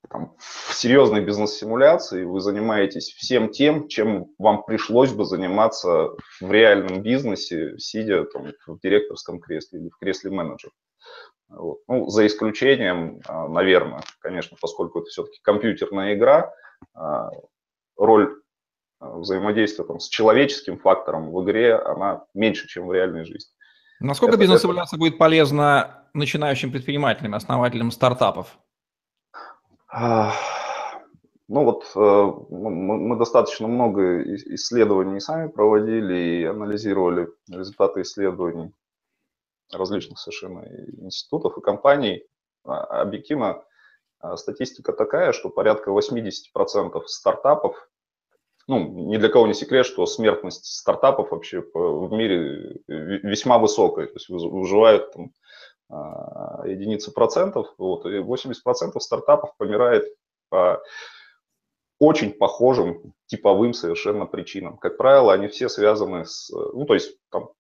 там, 0.09 0.37
в 0.39 0.75
серьезной 0.75 1.25
бизнес-симуляции 1.25 2.25
вы 2.25 2.41
занимаетесь 2.41 3.13
всем 3.13 3.51
тем, 3.51 3.89
чем 3.89 4.27
вам 4.39 4.65
пришлось 4.65 5.13
бы 5.13 5.25
заниматься 5.25 6.11
в 6.41 6.51
реальном 6.51 7.03
бизнесе, 7.03 7.79
сидя 7.79 8.25
там, 8.25 8.53
в 8.67 8.81
директорском 8.81 9.41
кресле 9.41 9.81
или 9.81 9.89
в 9.89 9.99
кресле 9.99 10.31
менеджера. 10.31 10.73
Вот. 11.49 11.79
Ну, 11.89 12.09
за 12.09 12.27
исключением, 12.27 13.21
а, 13.27 13.49
наверное, 13.49 14.03
конечно, 14.21 14.57
поскольку 14.61 15.01
это 15.01 15.09
все-таки 15.11 15.39
компьютерная 15.43 16.15
игра, 16.15 16.53
а, 16.95 17.31
роль 17.97 18.41
а, 19.01 19.19
взаимодействия 19.19 19.85
там, 19.85 20.01
с 20.01 20.09
человеческим 20.09 20.79
фактором 20.79 21.33
в 21.33 21.45
игре, 21.45 21.77
она 21.77 22.25
меньше, 22.35 22.67
чем 22.67 22.87
в 22.87 22.93
реальной 22.93 23.25
жизни. 23.25 23.53
Насколько 24.01 24.37
бизнес-симуляция 24.37 24.99
будет 24.99 25.19
полезна 25.19 26.09
начинающим 26.15 26.73
предпринимателям, 26.73 27.35
основателям 27.35 27.91
стартапов? 27.91 28.59
Ну 31.47 31.63
вот 31.65 31.85
э, 31.95 32.33
мы 32.51 33.17
достаточно 33.17 33.69
много 33.69 34.23
исследований 34.55 35.21
сами 35.21 35.49
проводили 35.49 36.41
и 36.41 36.45
анализировали 36.45 37.29
результаты 37.49 38.01
исследований 38.01 38.73
различных 39.73 40.19
совершенно 40.19 40.67
институтов 40.99 41.57
и 41.59 41.61
компаний. 41.61 42.25
А, 42.65 43.03
объективно 43.03 43.65
а, 44.21 44.37
статистика 44.37 44.93
такая, 44.93 45.33
что 45.33 45.51
порядка 45.51 45.91
80% 45.91 47.03
стартапов, 47.07 47.89
ну, 48.67 48.79
ни 49.09 49.17
для 49.19 49.29
кого 49.29 49.47
не 49.47 49.55
секрет, 49.55 49.85
что 49.85 50.07
смертность 50.07 50.65
стартапов 50.65 51.31
вообще 51.31 51.63
в 51.75 52.11
мире 52.13 52.81
весьма 52.89 53.59
высокая, 53.59 54.07
то 54.07 54.15
есть 54.15 54.29
выживают 54.29 55.13
там 55.13 55.33
а, 55.91 56.67
единицы 56.67 57.13
процентов, 57.13 57.73
вот, 57.77 58.07
и 58.07 58.19
80% 58.19 58.99
стартапов 59.01 59.55
помирает 59.59 60.05
по 60.49 60.83
очень 61.99 62.33
похожим 62.33 63.15
типовым 63.27 63.73
совершенно 63.73 64.27
причинам. 64.27 64.79
Как 64.79 64.97
правило, 64.97 65.33
они 65.33 65.49
все 65.49 65.69
связаны 65.69 66.25
с, 66.25 66.51
ну, 66.51 66.87
то 66.87 66.95
есть 66.95 67.17
там, 67.31 67.51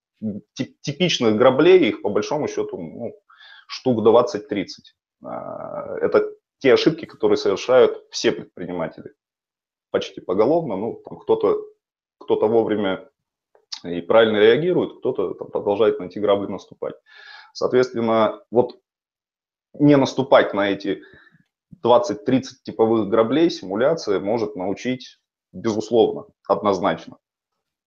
типичных 0.82 1.36
граблей, 1.36 1.88
их 1.88 2.02
по 2.02 2.08
большому 2.08 2.48
счету 2.48 2.78
ну, 2.78 3.14
штук 3.66 4.06
20-30. 4.06 4.66
А, 5.24 5.96
это 5.98 6.30
те 6.58 6.74
ошибки, 6.74 7.04
которые 7.04 7.36
совершают 7.36 8.04
все 8.10 8.32
предприниматели. 8.32 9.12
Почти 9.90 10.20
поголовно, 10.20 10.76
ну, 10.76 11.02
там 11.04 11.18
кто-то 11.18 11.60
кто 12.18 12.36
вовремя 12.48 13.08
и 13.82 14.00
правильно 14.00 14.38
реагирует, 14.38 14.98
кто-то 14.98 15.34
продолжает 15.34 15.98
на 16.00 16.04
эти 16.04 16.18
грабли 16.18 16.46
наступать. 16.46 16.94
Соответственно, 17.52 18.42
вот 18.50 18.78
не 19.74 19.96
наступать 19.96 20.54
на 20.54 20.70
эти 20.70 21.02
20-30 21.84 22.42
типовых 22.64 23.08
граблей 23.08 23.50
симуляция 23.50 24.20
может 24.20 24.56
научить, 24.56 25.18
безусловно, 25.52 26.26
однозначно. 26.48 27.18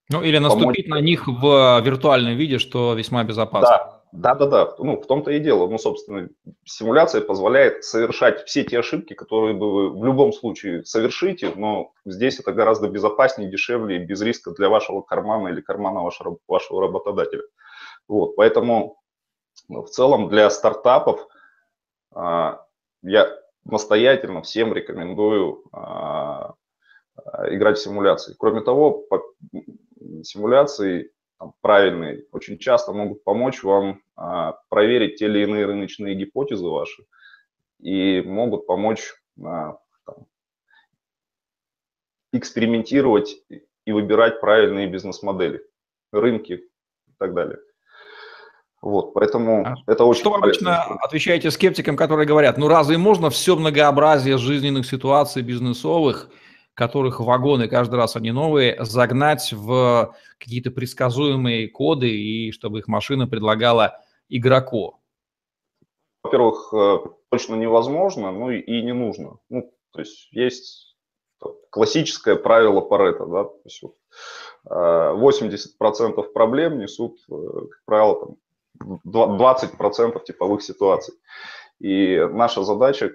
Ну 0.10 0.24
или 0.24 0.38
наступить 0.38 0.88
Помочь... 0.88 1.02
на 1.02 1.02
них 1.02 1.28
в 1.28 1.82
виртуальном 1.82 2.36
виде, 2.36 2.60
что 2.60 2.94
весьма 2.94 3.24
безопасно. 3.24 3.68
Да, 3.68 3.98
да, 4.14 4.36
да, 4.36 4.46
да. 4.46 4.76
Ну, 4.80 5.02
в 5.02 5.06
том-то 5.06 5.32
и 5.32 5.40
дело. 5.40 5.68
Ну, 5.68 5.78
собственно, 5.78 6.30
симуляция 6.64 7.22
позволяет 7.22 7.84
совершать 7.84 8.46
все 8.46 8.64
те 8.64 8.80
ошибки, 8.80 9.14
которые 9.14 9.54
бы 9.54 9.72
вы 9.72 10.00
в 10.00 10.06
любом 10.06 10.32
случае 10.32 10.86
совершите, 10.86 11.52
но 11.56 11.92
здесь 12.06 12.40
это 12.40 12.54
гораздо 12.54 12.88
безопаснее, 12.88 13.50
дешевле 13.50 13.98
и 13.98 14.06
без 14.06 14.22
риска 14.22 14.52
для 14.52 14.70
вашего 14.70 15.02
кармана 15.02 15.50
или 15.50 15.60
кармана 15.60 16.02
вашего, 16.02 16.38
вашего 16.48 16.82
работодателя. 16.82 17.44
Вот, 18.08 18.38
поэтому 18.38 19.02
в 19.68 19.88
целом 19.88 20.30
для 20.30 20.50
стартапов 20.50 21.28
а, 22.16 22.62
я 23.04 23.30
настоятельно 23.66 24.42
всем 24.42 24.74
рекомендую 24.74 25.64
а, 25.74 26.54
играть 27.50 27.78
в 27.78 27.84
симуляции. 27.84 28.36
Кроме 28.40 28.62
того, 28.62 29.06
симуляции 30.24 31.12
правильные 31.62 32.26
очень 32.32 32.58
часто 32.58 32.94
могут 32.94 33.24
помочь 33.24 33.64
вам 33.64 34.02
а, 34.16 34.54
проверить 34.70 35.18
те 35.18 35.26
или 35.26 35.44
иные 35.44 35.66
рыночные 35.66 36.16
гипотезы 36.16 36.66
ваши 36.66 37.04
и 37.80 38.22
могут 38.22 38.66
помочь 38.66 39.14
там, 39.40 39.78
экспериментировать 42.34 43.38
и 43.86 43.92
выбирать 43.92 44.42
правильные 44.42 44.88
бизнес-модели, 44.88 45.64
рынки 46.12 46.54
и 46.54 47.14
так 47.18 47.34
далее. 47.34 47.60
Вот, 48.82 49.14
поэтому 49.14 49.66
а 49.66 49.76
это 49.88 50.06
очень 50.06 50.22
Что 50.22 50.32
вы 50.32 50.38
обычно 50.38 50.84
отвечаете 51.02 51.50
скептикам, 51.52 51.98
которые 51.98 52.28
говорят, 52.28 52.58
ну 52.58 52.68
разве 52.68 52.98
можно 52.98 53.30
все 53.30 53.56
многообразие 53.56 54.38
жизненных 54.38 54.86
ситуаций 54.86 55.42
бизнесовых, 55.42 56.30
которых 56.78 57.20
вагоны, 57.20 57.68
каждый 57.68 57.96
раз 57.96 58.16
они 58.16 58.32
новые, 58.32 58.78
загнать 58.86 59.52
в 59.52 60.16
какие-то 60.38 60.70
предсказуемые 60.70 61.70
коды 61.70 62.10
и 62.10 62.52
чтобы 62.52 62.80
их 62.80 62.88
машина 62.88 63.28
предлагала 63.28 64.00
игроку? 64.30 65.00
Во-первых, 66.24 66.72
э, 66.74 66.98
точно 67.32 67.56
невозможно, 67.56 68.32
ну 68.32 68.52
и 68.52 68.82
не 68.84 68.94
нужно. 68.94 69.40
Ну, 69.50 69.74
то 69.92 70.02
есть 70.02 70.30
есть 70.32 70.96
классическое 71.72 72.36
правило 72.36 72.82
Паретта, 72.82 73.26
да, 73.26 73.44
то 73.46 73.62
есть 73.66 73.84
80% 74.70 76.20
э, 76.20 76.24
проблем 76.32 76.78
несут, 76.78 77.18
э, 77.32 77.34
как 77.72 77.82
правило, 77.86 78.38
там, 78.80 79.00
20% 79.04 80.24
типовых 80.24 80.62
ситуаций. 80.62 81.16
И 81.80 82.20
наша 82.32 82.64
задача, 82.64 83.14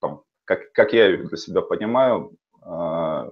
там, 0.00 0.22
как, 0.44 0.72
как 0.72 0.92
я 0.92 1.06
ее 1.06 1.18
для 1.18 1.36
себя 1.36 1.60
понимаю, 1.60 2.32
а, 2.66 3.30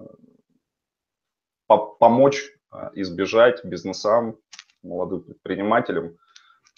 помочь 1.67 2.41
а, 2.71 2.91
избежать 2.93 3.63
бизнесам, 3.65 4.37
молодым 4.81 5.23
предпринимателям 5.23 6.17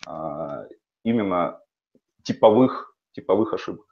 а, 0.08 0.66
именно 1.04 1.60
типовых, 2.24 2.96
типовых 3.14 3.54
ошибок. 3.54 3.86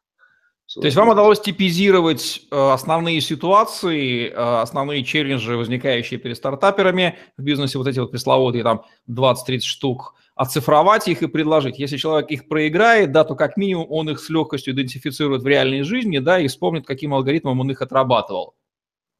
То 0.73 0.85
есть 0.85 0.97
вам 0.97 1.09
удалось 1.09 1.39
типизировать 1.39 2.41
э, 2.49 2.55
основные 2.71 3.21
ситуации, 3.21 4.29
э, 4.29 4.33
основные 4.33 5.03
челленджи, 5.03 5.55
возникающие 5.55 6.19
перед 6.19 6.35
стартаперами 6.37 7.19
в 7.37 7.43
бизнесе, 7.43 7.77
вот 7.77 7.85
эти 7.85 7.99
вот 7.99 8.09
пресловутые 8.09 8.63
там 8.63 8.83
20-30 9.07 9.59
штук, 9.59 10.15
оцифровать 10.35 11.07
их 11.07 11.23
и 11.23 11.27
предложить. 11.27 11.79
Если 11.79 11.97
человек 11.97 12.29
их 12.29 12.47
проиграет, 12.47 13.11
да, 13.11 13.23
то 13.23 13.35
как 13.35 13.57
минимум 13.57 13.87
он 13.89 14.09
их 14.09 14.19
с 14.19 14.29
легкостью 14.29 14.73
идентифицирует 14.73 15.41
в 15.41 15.47
реальной 15.47 15.83
жизни, 15.83 16.19
да, 16.19 16.39
и 16.39 16.47
вспомнит, 16.47 16.85
каким 16.85 17.13
алгоритмом 17.13 17.59
он 17.61 17.71
их 17.71 17.81
отрабатывал. 17.81 18.55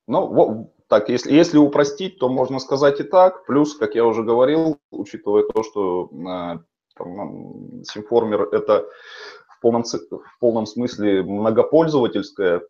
Ну, 0.08 0.74
так, 0.88 1.10
если, 1.10 1.34
если 1.34 1.58
упростить, 1.58 2.20
то 2.20 2.30
можно 2.30 2.60
сказать 2.60 3.00
и 3.00 3.04
так. 3.04 3.46
Плюс, 3.46 3.76
как 3.76 3.96
я 3.96 4.06
уже 4.06 4.24
говорил, 4.24 4.78
учитывая 4.92 5.44
то, 5.44 5.64
что 5.64 6.10
э, 6.12 6.60
Симформер 7.86 8.50
это 8.52 8.86
в 9.48 9.62
полном, 9.62 9.84
в 9.84 10.40
полном 10.40 10.66
смысле 10.66 11.24
многопользовательская 11.24 12.62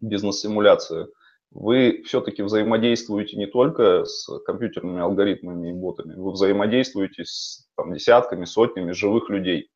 бизнес-симуляция, 0.00 1.08
вы 1.56 2.02
все-таки 2.04 2.42
взаимодействуете 2.42 3.36
не 3.36 3.46
только 3.46 4.04
с 4.04 4.28
компьютерными 4.44 5.00
алгоритмами 5.00 5.70
и 5.70 5.72
ботами, 5.72 6.14
вы 6.14 6.32
взаимодействуете 6.32 7.24
с 7.24 7.66
там, 7.76 7.94
десятками, 7.94 8.44
сотнями 8.44 8.92
живых 8.92 9.30
людей. 9.30 9.70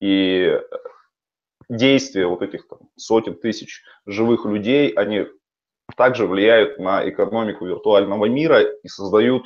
И 0.00 0.60
действия 1.68 2.26
вот 2.26 2.42
этих 2.42 2.66
там, 2.66 2.80
сотен 2.96 3.36
тысяч 3.36 3.82
живых 4.06 4.44
людей, 4.44 4.90
они 4.90 5.26
также 5.96 6.26
влияют 6.26 6.78
на 6.78 7.08
экономику 7.08 7.64
виртуального 7.64 8.26
мира 8.26 8.62
и 8.62 8.88
создают 8.88 9.44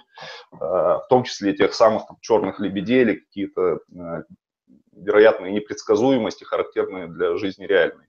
э, 0.53 0.57
в 0.61 1.07
том 1.11 1.25
числе 1.25 1.53
тех 1.53 1.75
самых 1.75 2.07
там, 2.07 2.17
черных 2.23 2.61
лебедей 2.61 3.03
или 3.03 3.15
какие-то 3.17 3.81
э, 3.95 4.23
вероятные 4.93 5.53
непредсказуемости, 5.53 6.45
характерные 6.45 7.09
для 7.09 7.37
жизни 7.37 7.67
реальной. 7.67 8.08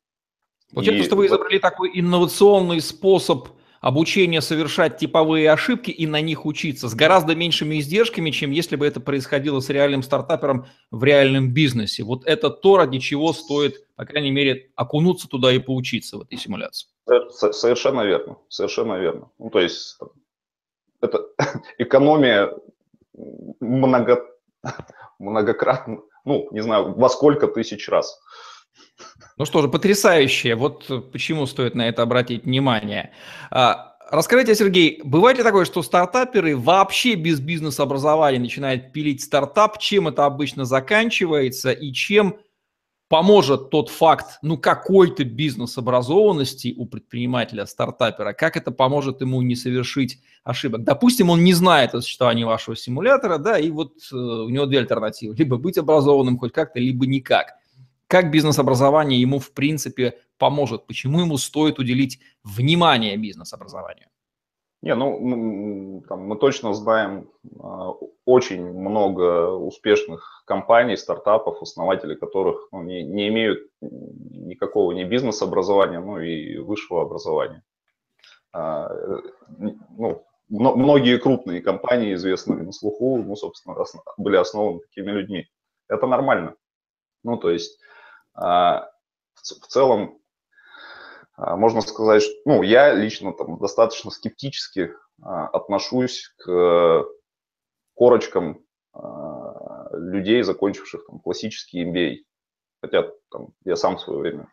Получается, 0.74 1.04
и 1.04 1.06
что 1.06 1.16
вы 1.16 1.28
изобрели 1.28 1.60
такой 1.60 1.92
инновационный 1.94 2.82
способ 2.82 3.50
обучения 3.82 4.42
совершать 4.42 4.98
типовые 4.98 5.52
ошибки 5.52 5.90
и 5.90 6.06
на 6.06 6.22
них 6.22 6.46
учиться 6.46 6.90
с 6.90 6.96
гораздо 6.96 7.36
меньшими 7.36 7.80
издержками, 7.80 8.32
чем 8.32 8.52
если 8.52 8.76
бы 8.76 8.86
это 8.86 9.00
происходило 9.00 9.60
с 9.60 9.70
реальным 9.70 10.04
стартапером 10.04 10.68
в 10.92 11.04
реальном 11.04 11.54
бизнесе. 11.54 12.04
Вот 12.04 12.26
это 12.26 12.50
то, 12.50 12.78
ради 12.78 13.00
чего 13.00 13.34
стоит, 13.34 13.86
по 13.96 14.06
крайней 14.06 14.32
мере, 14.32 14.72
окунуться 14.76 15.28
туда 15.28 15.52
и 15.52 15.60
поучиться 15.60 16.18
в 16.18 16.22
этой 16.22 16.38
симуляции. 16.38 16.90
Совершенно 17.32 18.02
верно, 18.02 18.38
совершенно 18.50 19.00
верно. 19.00 19.32
Ну, 19.40 19.50
то 19.50 19.60
есть 19.60 19.98
это 21.02 21.26
экономия 21.78 22.54
много, 23.60 24.26
многократно, 25.20 26.02
ну, 26.26 26.48
не 26.52 26.62
знаю, 26.62 26.94
во 26.94 27.10
сколько 27.10 27.48
тысяч 27.48 27.88
раз. 27.90 28.20
Ну 29.40 29.46
что 29.46 29.62
же, 29.62 29.70
потрясающе. 29.70 30.56
Вот 30.56 31.12
почему 31.14 31.46
стоит 31.46 31.74
на 31.74 31.88
это 31.88 32.02
обратить 32.02 32.44
внимание. 32.44 33.12
А, 33.50 33.96
расскажите, 34.12 34.54
Сергей, 34.54 35.00
бывает 35.06 35.38
ли 35.38 35.46
такое, 35.46 35.64
что 35.64 35.82
стартаперы 35.82 36.58
вообще 36.58 37.16
без 37.16 37.40
бизнес-образования 37.40 38.40
начинают 38.40 38.92
пилить 38.92 39.24
стартап? 39.24 39.80
Чем 39.80 40.10
это 40.10 40.26
обычно 40.26 40.66
заканчивается 40.66 41.72
и 41.72 41.94
чем 41.94 42.36
поможет 43.08 43.70
тот 43.70 43.90
факт, 43.90 44.40
ну, 44.42 44.58
какой-то 44.58 45.24
бизнес-образованности 45.24 46.74
у 46.78 46.86
предпринимателя, 46.86 47.66
стартапера, 47.66 48.34
как 48.34 48.58
это 48.58 48.72
поможет 48.72 49.22
ему 49.22 49.42
не 49.42 49.56
совершить 49.56 50.20
ошибок. 50.44 50.84
Допустим, 50.84 51.30
он 51.30 51.46
не 51.46 51.54
знает 51.54 51.96
о 51.96 52.02
существовании 52.02 52.44
вашего 52.44 52.76
симулятора, 52.76 53.38
да, 53.38 53.58
и 53.58 53.72
вот 53.72 53.94
э, 54.12 54.16
у 54.16 54.50
него 54.50 54.66
две 54.66 54.80
альтернативы. 54.80 55.34
Либо 55.34 55.58
быть 55.58 55.78
образованным 55.78 56.38
хоть 56.38 56.52
как-то, 56.52 56.80
либо 56.80 57.08
никак. 57.08 57.59
Как 58.10 58.32
бизнес-образование 58.32 59.22
ему, 59.22 59.38
в 59.38 59.52
принципе, 59.52 60.18
поможет? 60.40 60.88
Почему 60.88 61.20
ему 61.20 61.38
стоит 61.38 61.78
уделить 61.78 62.20
внимание 62.44 63.16
бизнес-образованию? 63.18 64.08
Не, 64.82 64.96
ну, 64.96 66.04
там, 66.10 66.22
мы 66.22 66.36
точно 66.36 66.74
знаем 66.74 67.30
э, 67.44 67.58
очень 68.26 68.66
много 68.66 69.52
успешных 69.52 70.42
компаний, 70.48 70.98
стартапов, 70.98 71.62
основатели 71.62 72.16
которых 72.16 72.70
ну, 72.72 72.82
не, 72.82 73.04
не 73.04 73.28
имеют 73.28 73.70
никакого 73.80 74.92
ни 74.94 75.04
бизнес-образования, 75.04 76.00
ну 76.00 76.20
и 76.20 76.58
высшего 76.58 77.04
образования. 77.04 77.64
А, 78.52 78.90
ну, 80.00 80.26
многие 80.50 81.20
крупные 81.20 81.62
компании, 81.62 82.16
известные 82.16 82.64
на 82.64 82.72
слуху, 82.72 83.18
ну, 83.18 83.36
собственно, 83.36 83.76
были 84.18 84.38
основаны 84.38 84.80
такими 84.80 85.12
людьми. 85.12 85.46
Это 85.88 86.08
нормально. 86.08 86.56
Ну, 87.24 87.38
то 87.38 87.52
есть 87.52 87.80
в, 88.36 88.90
в 89.42 89.68
целом 89.68 90.20
а, 91.40 91.56
можно 91.56 91.82
сказать, 91.82 92.24
что 92.24 92.34
ну, 92.46 92.64
я 92.64 92.94
лично 92.94 93.34
там 93.34 93.58
достаточно 93.60 94.12
скептически 94.12 94.92
а, 95.22 95.48
отношусь 95.48 96.34
к 96.38 97.06
корочкам 97.96 98.62
а, 98.94 99.88
людей, 99.94 100.42
закончивших 100.42 101.06
там, 101.08 101.20
классический 101.20 101.86
MBA. 101.86 102.18
Хотя 102.82 103.10
там, 103.32 103.50
я 103.66 103.76
сам 103.76 103.98
в 103.98 104.02
свое 104.02 104.20
время 104.20 104.48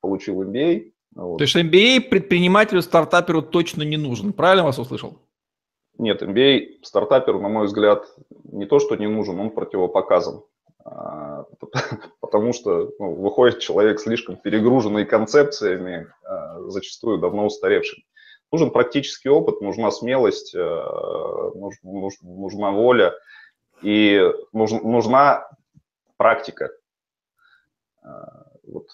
получил 0.00 0.42
MBA. 0.42 0.92
Вот. 1.14 1.38
То 1.38 1.44
есть 1.44 1.56
MBA 1.56 2.02
предпринимателю, 2.10 2.82
стартаперу 2.82 3.40
точно 3.40 3.82
не 3.82 3.96
нужен, 3.96 4.32
правильно 4.32 4.64
вас 4.64 4.78
услышал? 4.78 5.18
Нет, 5.96 6.22
MBA 6.22 6.82
стартаперу, 6.82 7.40
на 7.40 7.48
мой 7.48 7.66
взгляд, 7.66 8.04
не 8.44 8.66
то, 8.66 8.78
что 8.78 8.96
не 8.96 9.06
нужен, 9.06 9.40
он 9.40 9.50
противопоказан. 9.50 10.42
А, 12.26 12.30
потому 12.36 12.52
что 12.52 12.92
ну, 12.98 13.14
выходит 13.14 13.60
человек 13.60 14.00
слишком 14.00 14.36
перегруженный 14.36 15.04
концепциями, 15.04 16.12
а, 16.24 16.60
зачастую 16.68 17.18
давно 17.18 17.46
устаревшими. 17.46 18.04
Нужен 18.52 18.70
практический 18.70 19.28
опыт, 19.28 19.60
нужна 19.60 19.90
смелость, 19.90 20.54
а, 20.54 21.52
нужна 21.54 22.70
воля 22.70 23.14
и 23.82 24.20
нужна 24.52 25.48
практика. 26.16 26.70
Вот. 28.62 28.86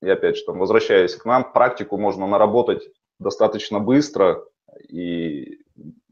И 0.00 0.08
опять 0.08 0.36
же, 0.36 0.44
там, 0.44 0.58
возвращаясь 0.58 1.16
к 1.16 1.24
нам, 1.24 1.52
практику 1.52 1.98
можно 1.98 2.26
наработать 2.26 2.88
достаточно 3.18 3.80
быстро 3.80 4.44
и 4.88 5.58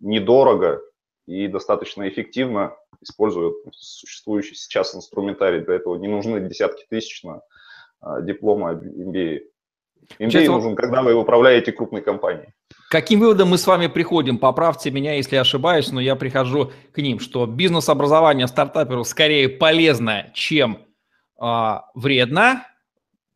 недорого, 0.00 0.82
и 1.26 1.46
достаточно 1.46 2.08
эффективно 2.08 2.76
используя 3.00 3.52
существующий 3.72 4.54
сейчас 4.54 4.94
инструментарий. 4.94 5.60
Для 5.60 5.76
этого 5.76 5.96
не 5.96 6.08
нужны 6.08 6.40
десятки 6.40 6.84
тысяч 6.88 7.22
на 7.22 7.42
а, 8.00 8.20
диплома 8.20 8.72
MBA. 8.72 9.40
MBA 10.18 10.30
сейчас 10.30 10.48
нужен, 10.48 10.76
когда 10.76 11.02
вы 11.02 11.14
управляете 11.14 11.72
крупной 11.72 12.02
компанией. 12.02 12.48
Каким 12.90 13.20
выводом 13.20 13.48
мы 13.48 13.58
с 13.58 13.66
вами 13.66 13.88
приходим? 13.88 14.38
Поправьте 14.38 14.90
меня, 14.90 15.14
если 15.14 15.36
ошибаюсь, 15.36 15.90
но 15.90 16.00
я 16.00 16.14
прихожу 16.14 16.72
к 16.92 16.98
ним, 16.98 17.18
что 17.18 17.46
бизнес-образование 17.46 18.46
стартаперу 18.46 19.04
скорее 19.04 19.48
полезно, 19.48 20.30
чем 20.34 20.78
э, 21.40 21.74
вредно, 21.94 22.66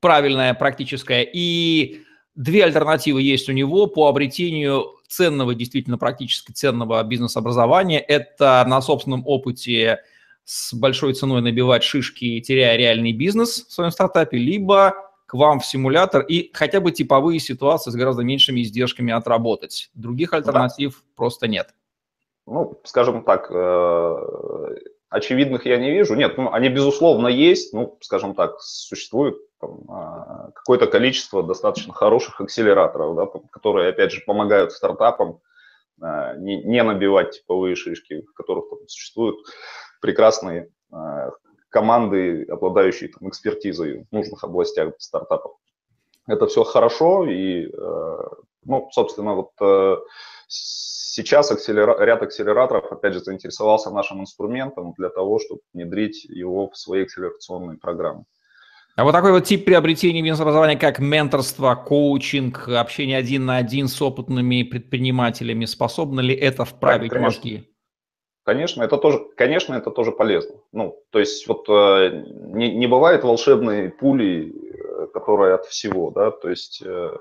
правильное, 0.01 0.55
практическое, 0.55 1.23
и 1.23 2.03
две 2.41 2.65
альтернативы 2.65 3.21
есть 3.21 3.49
у 3.49 3.53
него 3.53 3.87
по 3.87 4.09
обретению 4.09 4.99
ценного, 5.07 5.55
действительно 5.55 5.99
практически 5.99 6.53
ценного 6.53 7.03
бизнес-образования. 7.03 8.01
Это 8.01 8.65
на 8.67 8.81
собственном 8.81 9.23
опыте 9.27 10.01
с 10.45 10.73
большой 10.73 11.13
ценой 11.15 11.43
набивать 11.43 11.83
шишки, 11.83 12.41
теряя 12.41 12.77
реальный 12.77 13.13
бизнес 13.13 13.67
в 13.67 13.73
своем 13.73 13.91
стартапе, 13.91 14.39
либо 14.39 14.95
к 15.27 15.35
вам 15.35 15.61
в 15.61 15.67
симулятор 15.67 16.23
и 16.23 16.51
хотя 16.53 16.81
бы 16.81 16.91
типовые 16.91 17.39
ситуации 17.41 17.91
с 17.91 17.95
гораздо 17.95 18.23
меньшими 18.23 18.63
издержками 18.63 19.13
отработать. 19.13 19.91
Других 19.95 20.33
альтернатив 20.33 20.95
да. 20.95 21.13
просто 21.17 21.47
нет. 21.47 21.75
Ну, 22.47 22.81
скажем 22.85 23.23
так, 23.23 23.49
э, 23.51 24.77
очевидных 25.11 25.67
я 25.67 25.77
не 25.77 25.91
вижу. 25.91 26.15
Нет, 26.15 26.39
ну, 26.39 26.51
они, 26.53 26.69
безусловно, 26.69 27.27
есть. 27.27 27.75
Ну, 27.75 27.99
скажем 28.01 28.35
так, 28.35 28.61
существует 28.61 29.37
а, 29.61 30.51
какое-то 30.55 30.87
количество 30.87 31.43
достаточно 31.43 31.93
хороших 31.93 32.41
акселераторов, 32.41 33.17
да, 33.17 33.41
которые, 33.51 33.91
опять 33.91 34.13
же, 34.13 34.23
помогают 34.25 34.73
стартапам 34.73 35.41
а, 36.01 36.35
не, 36.37 36.63
не 36.63 36.83
набивать 36.83 37.33
типовые 37.33 37.75
шишки, 37.75 38.23
в 38.23 38.33
которых 38.33 38.71
там, 38.71 38.79
существуют 38.87 39.37
прекрасные 40.01 40.71
а, 40.93 41.31
команды, 41.69 42.45
обладающие 42.45 43.11
там, 43.11 43.29
экспертизой 43.29 44.07
в 44.11 44.13
нужных 44.13 44.43
областях 44.45 44.95
стартапов. 44.99 45.57
Это 46.27 46.47
все 46.47 46.63
хорошо, 46.63 47.27
и, 47.27 47.69
ну, 48.65 48.89
собственно, 48.93 49.35
вот 49.35 49.51
сейчас 50.49 51.51
акселера... 51.51 52.03
ряд 52.05 52.23
акселераторов, 52.23 52.91
опять 52.93 53.15
же, 53.15 53.21
заинтересовался 53.21 53.91
нашим 53.91 54.21
инструментом 54.21 54.95
для 54.97 55.09
того, 55.09 55.39
чтобы 55.39 55.61
внедрить 55.73 56.25
его 56.25 56.71
в 56.71 56.77
свои 56.77 57.03
акселерационные 57.03 57.79
программы. 57.79 58.25
А 58.97 59.05
вот 59.05 59.13
такой 59.13 59.33
вот 59.33 59.45
тип 59.45 59.65
приобретения 59.65 60.21
бизнес-образования, 60.21 60.77
как 60.77 60.99
менторство, 60.99 61.75
коучинг, 61.75 62.69
общение 62.69 63.17
один 63.17 63.47
на 63.47 63.57
один 63.57 63.89
с 63.89 64.03
опытными 64.03 64.63
предпринимателями, 64.63 65.65
способно 65.65 66.21
ли 66.21 66.35
это 66.35 66.65
вправить 66.65 67.13
да, 67.13 67.21
мозги? 67.21 67.67
Конечно, 68.45 68.83
это 68.83 68.97
тоже, 68.99 69.21
конечно, 69.37 69.75
это 69.75 69.91
тоже 69.91 70.13
полезно. 70.13 70.57
Ну, 70.73 70.99
то 71.11 71.19
есть 71.19 71.47
вот 71.47 71.67
э, 71.69 72.25
не, 72.35 72.75
не 72.75 72.87
бывает 72.87 73.23
волшебной 73.23 73.91
пули, 73.91 74.53
э, 74.53 75.07
которая 75.15 75.55
от 75.55 75.67
всего, 75.67 76.11
да, 76.11 76.31
то 76.31 76.51
есть 76.51 76.83
э, 76.85 77.17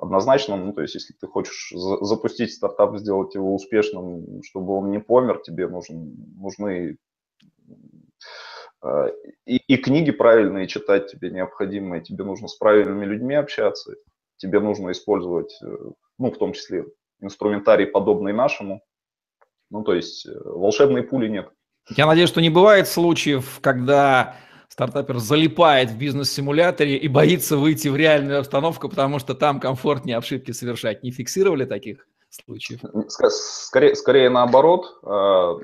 однозначно, 0.00 0.56
ну, 0.56 0.72
то 0.72 0.82
есть 0.82 0.94
если 0.94 1.12
ты 1.12 1.26
хочешь 1.26 1.72
за, 1.74 2.04
запустить 2.04 2.52
стартап, 2.52 2.96
сделать 2.98 3.34
его 3.34 3.54
успешным, 3.54 4.42
чтобы 4.42 4.74
он 4.74 4.90
не 4.90 4.98
помер, 4.98 5.38
тебе 5.38 5.68
нужен, 5.68 6.14
нужны 6.36 6.96
а, 8.82 9.08
и, 9.46 9.56
и 9.56 9.76
книги 9.76 10.10
правильные 10.10 10.66
читать 10.66 11.10
тебе 11.10 11.30
необходимо, 11.30 11.98
и 11.98 12.02
тебе 12.02 12.24
нужно 12.24 12.48
с 12.48 12.54
правильными 12.54 13.04
людьми 13.04 13.34
общаться, 13.34 13.94
тебе 14.36 14.60
нужно 14.60 14.92
использовать, 14.92 15.56
э, 15.62 15.76
ну, 16.18 16.30
в 16.30 16.38
том 16.38 16.52
числе, 16.54 16.86
инструментарий, 17.20 17.86
подобный 17.86 18.32
нашему. 18.32 18.82
Ну, 19.70 19.84
то 19.84 19.94
есть 19.94 20.26
э, 20.26 20.30
волшебной 20.44 21.02
пули 21.02 21.28
нет. 21.28 21.50
Я 21.90 22.06
надеюсь, 22.06 22.30
что 22.30 22.40
не 22.40 22.50
бывает 22.50 22.88
случаев, 22.88 23.58
когда 23.60 24.36
стартапер 24.70 25.18
залипает 25.18 25.90
в 25.90 25.98
бизнес-симуляторе 25.98 26.96
и 26.96 27.08
боится 27.08 27.58
выйти 27.58 27.88
в 27.88 27.96
реальную 27.96 28.38
обстановку, 28.38 28.88
потому 28.88 29.18
что 29.18 29.34
там 29.34 29.60
комфортнее 29.60 30.16
ошибки 30.16 30.52
совершать. 30.52 31.02
Не 31.02 31.10
фиксировали 31.10 31.66
таких 31.66 32.06
случаев? 32.30 32.80
Скорее, 33.08 33.94
скорее 33.94 34.30
наоборот 34.30 34.98
а, 35.02 35.58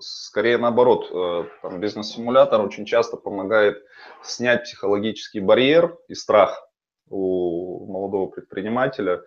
скорее 0.00 0.58
наоборот, 0.58 1.10
э, 1.12 1.78
бизнес-симулятор 1.78 2.60
очень 2.60 2.84
часто 2.86 3.16
помогает 3.16 3.84
снять 4.22 4.64
психологический 4.64 5.40
барьер 5.40 5.96
и 6.08 6.14
страх 6.14 6.66
у 7.08 7.86
молодого 7.86 8.28
предпринимателя 8.28 9.22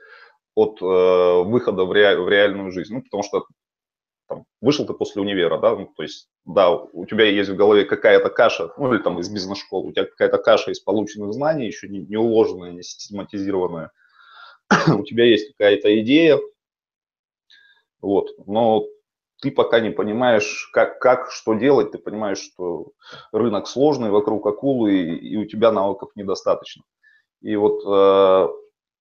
от 0.55 0.81
э, 0.81 0.85
выхода 0.85 1.85
в, 1.85 1.91
ре, 1.91 2.17
в 2.17 2.29
реальную 2.29 2.71
жизнь. 2.71 2.93
Ну, 2.93 3.01
потому 3.01 3.23
что 3.23 3.45
там, 4.27 4.45
вышел 4.61 4.85
ты 4.85 4.93
после 4.93 5.21
универа, 5.21 5.57
да, 5.59 5.75
ну, 5.75 5.91
то 5.95 6.03
есть, 6.03 6.29
да, 6.45 6.71
у 6.71 7.05
тебя 7.05 7.25
есть 7.25 7.49
в 7.49 7.55
голове 7.55 7.85
какая-то 7.85 8.29
каша, 8.29 8.71
ну, 8.77 8.93
или 8.93 9.01
там 9.01 9.19
из 9.19 9.29
бизнес-школы, 9.29 9.89
у 9.89 9.91
тебя 9.91 10.05
какая-то 10.05 10.37
каша 10.37 10.71
из 10.71 10.79
полученных 10.79 11.33
знаний, 11.33 11.67
еще 11.67 11.87
не, 11.87 11.99
не 11.99 12.17
уложенная, 12.17 12.71
не 12.71 12.83
систематизированная, 12.83 13.91
у 14.87 15.03
тебя 15.03 15.25
есть 15.25 15.55
какая-то 15.55 15.99
идея, 16.01 16.39
вот, 18.01 18.29
но 18.45 18.85
ты 19.41 19.51
пока 19.51 19.79
не 19.79 19.89
понимаешь, 19.89 20.69
как, 20.71 20.99
как, 20.99 21.29
что 21.31 21.53
делать, 21.53 21.91
ты 21.91 21.97
понимаешь, 21.97 22.39
что 22.39 22.91
рынок 23.31 23.67
сложный, 23.67 24.09
вокруг 24.09 24.45
акулы, 24.47 24.93
и, 24.93 25.15
и 25.33 25.37
у 25.37 25.45
тебя 25.45 25.71
навыков 25.71 26.11
недостаточно. 26.15 26.83
И 27.41 27.57
вот 27.57 27.81
э, 27.85 28.47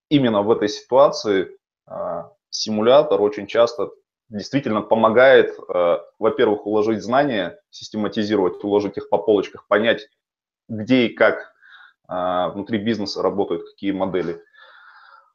именно 0.09 0.41
в 0.41 0.51
этой 0.51 0.67
ситуации 0.67 1.57
симулятор 2.49 3.21
очень 3.21 3.47
часто 3.47 3.89
действительно 4.37 4.81
помогает, 4.81 5.57
во-первых, 6.19 6.65
уложить 6.65 7.01
знания, 7.01 7.59
систематизировать, 7.69 8.63
уложить 8.63 8.97
их 8.97 9.09
по 9.09 9.17
полочках, 9.17 9.67
понять, 9.67 10.09
где 10.67 11.05
и 11.07 11.13
как 11.13 11.53
внутри 12.07 12.79
бизнеса 12.79 13.21
работают, 13.21 13.63
какие 13.69 13.91
модели. 13.91 14.41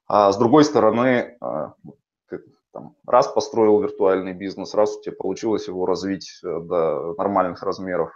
А 0.07 0.33
с 0.33 0.37
другой 0.39 0.65
стороны, 0.65 1.39
там, 2.73 2.97
раз 3.07 3.29
построил 3.29 3.81
виртуальный 3.81 4.35
бизнес, 4.35 4.75
раз 4.75 4.97
у 4.97 5.01
тебя 5.01 5.17
получилось 5.19 5.69
его 5.69 5.87
развить 5.87 6.39
э, 6.45 6.61
до 6.61 7.15
нормальных 7.17 7.63
размеров, 7.63 8.13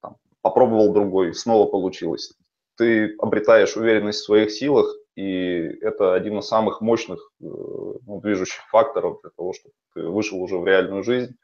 там, 0.00 0.16
попробовал 0.40 0.92
другой, 0.92 1.34
снова 1.34 1.68
получилось. 1.70 2.32
Ты 2.76 3.14
обретаешь 3.18 3.76
уверенность 3.76 4.20
в 4.20 4.24
своих 4.24 4.50
силах, 4.50 4.86
и 5.14 5.68
это 5.80 6.14
один 6.14 6.38
из 6.38 6.46
самых 6.46 6.80
мощных 6.80 7.18
э, 7.40 7.44
ну, 7.44 8.20
движущих 8.22 8.62
факторов 8.70 9.20
для 9.22 9.30
того, 9.36 9.52
чтобы 9.52 9.74
ты 9.94 10.02
вышел 10.08 10.40
уже 10.40 10.56
в 10.56 10.66
реальную 10.66 11.02
жизнь 11.02 11.34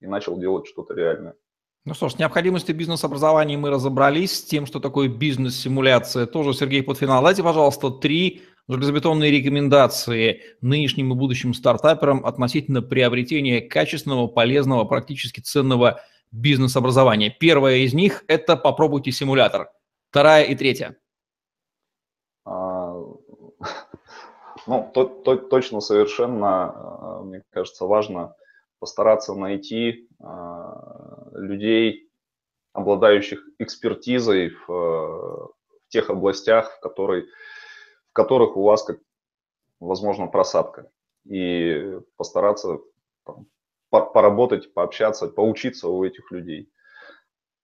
и 0.00 0.06
начал 0.06 0.38
делать 0.38 0.66
что-то 0.66 0.94
реальное. 0.94 1.34
Ну 1.84 1.94
что 1.94 2.08
ж, 2.08 2.12
с 2.12 2.18
необходимостью 2.18 2.76
бизнес-образования 2.76 3.56
мы 3.56 3.70
разобрались, 3.70 4.38
с 4.38 4.44
тем, 4.44 4.66
что 4.66 4.78
такое 4.78 5.08
бизнес-симуляция, 5.08 6.26
тоже 6.26 6.52
Сергей 6.52 6.82
Подфинал. 6.82 7.22
Дайте, 7.22 7.42
пожалуйста, 7.42 7.90
три 7.90 8.42
железобетонные 8.68 9.30
рекомендации 9.30 10.42
нынешним 10.60 11.12
и 11.12 11.16
будущим 11.16 11.54
стартаперам 11.54 12.26
относительно 12.26 12.82
приобретения 12.82 13.62
качественного, 13.62 14.26
полезного, 14.26 14.84
практически 14.84 15.40
ценного 15.40 16.00
бизнес-образования. 16.30 17.34
Первая 17.40 17.78
из 17.78 17.94
них– 17.94 18.24
это 18.28 18.56
попробуйте 18.56 19.10
симулятор. 19.10 19.70
Вторая 20.10 20.44
и 20.44 20.54
третья. 20.54 20.98
Ну, 24.68 24.90
то, 24.92 25.04
то, 25.04 25.36
точно 25.36 25.80
совершенно, 25.80 26.72
а, 26.74 27.22
мне 27.22 27.42
кажется, 27.50 27.86
важно 27.86 28.34
постараться 28.78 29.34
найти 29.34 30.08
а, 30.20 31.30
людей, 31.32 32.10
обладающих 32.74 33.42
экспертизой 33.58 34.50
в, 34.50 34.68
в 34.68 35.52
тех 35.88 36.10
областях, 36.10 36.76
в 36.76 36.80
которой 36.80 37.26
которых 38.12 38.56
у 38.56 38.62
вас, 38.62 38.82
как, 38.82 38.98
возможно, 39.80 40.26
просадка. 40.26 40.90
И 41.24 41.98
постараться 42.16 42.78
там, 43.24 43.46
поработать, 43.90 44.74
пообщаться, 44.74 45.28
поучиться 45.28 45.88
у 45.88 46.04
этих 46.04 46.30
людей. 46.30 46.70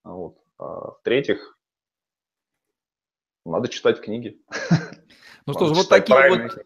Вот. 0.05 0.39
А 0.59 0.93
в-третьих, 0.93 1.59
надо 3.45 3.69
читать 3.69 4.01
книги. 4.01 4.41
Ну 5.47 5.53
что 5.53 5.67
ж, 5.67 5.77
вот 5.77 5.89
такие 5.91 6.31
вот, 6.31 6.65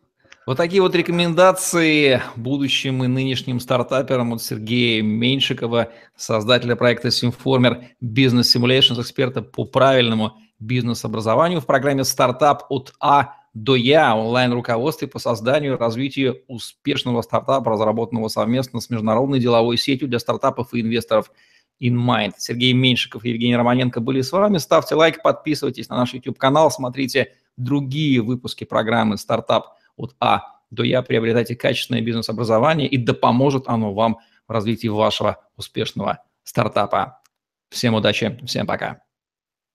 вот 0.48 0.56
такие 0.56 0.80
вот 0.80 0.94
рекомендации 0.94 2.22
будущим 2.34 3.04
и 3.04 3.06
нынешним 3.06 3.60
стартаперам 3.60 4.32
от 4.32 4.42
Сергея 4.42 5.02
Меньшикова, 5.02 5.92
создателя 6.16 6.74
проекта 6.74 7.08
Simformer 7.08 7.82
Business 8.02 8.56
Simulations, 8.56 8.98
эксперта 8.98 9.42
по 9.42 9.66
правильному 9.66 10.38
бизнес-образованию 10.58 11.60
в 11.60 11.66
программе 11.66 12.02
«Стартап 12.02 12.64
от 12.70 12.94
А 12.98 13.34
до 13.52 13.76
Я 13.76 14.16
онлайн-руководстве 14.16 15.06
по 15.06 15.18
созданию 15.18 15.74
и 15.74 15.78
развитию 15.78 16.38
успешного 16.48 17.20
стартапа, 17.20 17.70
разработанного 17.70 18.28
совместно 18.28 18.80
с 18.80 18.88
международной 18.88 19.40
деловой 19.40 19.76
сетью 19.76 20.08
для 20.08 20.18
стартапов 20.18 20.72
и 20.72 20.80
инвесторов 20.80 21.30
InMind. 21.78 22.32
Сергей 22.38 22.72
Меньшиков 22.72 23.22
и 23.26 23.28
Евгений 23.28 23.56
Романенко 23.56 24.00
были 24.00 24.22
с 24.22 24.32
вами. 24.32 24.56
Ставьте 24.56 24.94
лайк, 24.94 25.20
подписывайтесь 25.22 25.90
на 25.90 25.98
наш 25.98 26.14
YouTube-канал, 26.14 26.70
смотрите 26.70 27.34
другие 27.58 28.22
выпуски 28.22 28.64
программы 28.64 29.18
«Стартап 29.18 29.77
от 29.98 30.16
А 30.20 30.42
до 30.70 30.82
Я». 30.84 31.02
Приобретайте 31.02 31.56
качественное 31.56 32.00
бизнес-образование, 32.00 32.88
и 32.88 32.96
да 32.96 33.12
поможет 33.12 33.64
оно 33.66 33.92
вам 33.92 34.18
в 34.46 34.52
развитии 34.52 34.88
вашего 34.88 35.44
успешного 35.56 36.24
стартапа. 36.42 37.20
Всем 37.68 37.94
удачи, 37.94 38.38
всем 38.46 38.66
пока. 38.66 39.02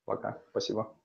Пока, 0.06 0.40
спасибо. 0.50 0.96